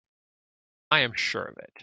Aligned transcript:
I 0.91 1.01
am 1.01 1.13
sure 1.13 1.45
of 1.45 1.57
it. 1.59 1.79